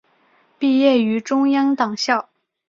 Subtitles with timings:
[0.57, 2.29] 毕业于中央党校。